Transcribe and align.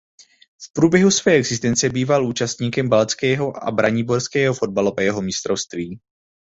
V 0.63 0.73
průběhu 0.73 1.11
své 1.11 1.31
existence 1.33 1.89
býval 1.89 2.27
účastníkem 2.27 2.89
Baltského 2.89 3.63
a 3.67 3.71
Braniborského 3.71 4.53
fotbalového 4.53 5.21
mistrovství. 5.21 5.99